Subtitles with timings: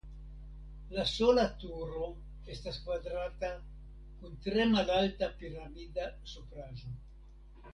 [0.93, 2.07] La sola turo
[2.55, 3.51] estas kvadrata
[4.23, 6.99] kun tre malalta piramida supraĵo.